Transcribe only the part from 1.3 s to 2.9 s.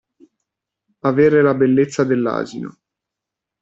la bellezza dell'asino.